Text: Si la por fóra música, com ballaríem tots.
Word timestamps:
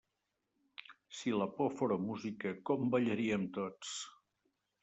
Si 1.17 1.33
la 1.41 1.47
por 1.59 1.69
fóra 1.81 1.99
música, 2.07 2.57
com 2.71 2.91
ballaríem 2.97 3.47
tots. 3.59 3.97